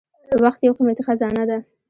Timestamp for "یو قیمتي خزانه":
0.61-1.43